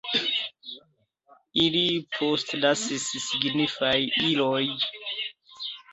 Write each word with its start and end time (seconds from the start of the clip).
Ili 1.65 1.83
postlasis 2.17 3.05
signifajn 3.27 4.19
ilojn. 4.31 4.77